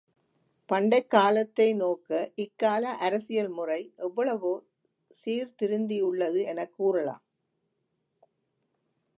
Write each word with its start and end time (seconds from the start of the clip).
பண்டைக் 0.69 1.09
காலத்தை 1.09 1.73
நோக்க, 1.73 2.09
இக்கால 2.35 2.93
அரசியல் 2.99 3.49
முறை 3.49 3.93
எவ்வளவோ 3.97 4.53
சீர்திருந்தியுள்ளது 5.25 6.43
எனக் 6.45 6.73
கூறலாம். 6.73 7.23